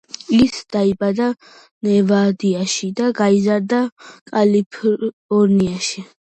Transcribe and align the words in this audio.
ის 0.35 0.61
დაიბადა 0.75 1.27
ნევადაში 1.87 2.89
და 3.01 3.11
გაიზარდა 3.21 3.83
კალიფორნიაში. 4.33 6.07